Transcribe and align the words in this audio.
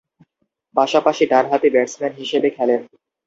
পাশাপাশি 0.75 1.23
ডানহাতি 1.31 1.69
ব্যাটসম্যান 1.73 2.13
হিসেবে 2.21 2.49
খেলেন। 2.57 2.81